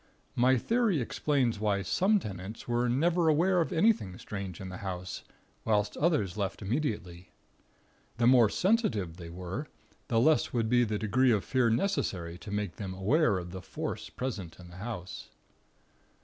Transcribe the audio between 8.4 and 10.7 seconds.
sensitive they were, the less would